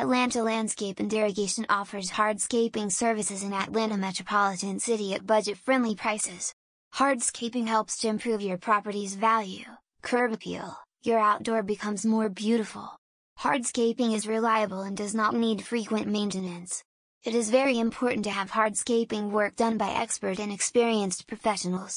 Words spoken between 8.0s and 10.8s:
improve your property's value, curb appeal,